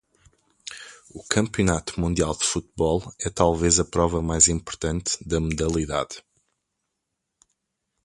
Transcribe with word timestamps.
O 1.11 1.21
Campeonato 1.29 2.01
Mundial 2.01 2.33
de 2.35 2.43
Futebol 2.43 3.13
é 3.23 3.29
talvez 3.29 3.79
a 3.79 3.85
prova 3.85 4.19
mais 4.19 4.47
importante 4.47 5.15
da 5.23 5.39
modalidade. 5.39 6.23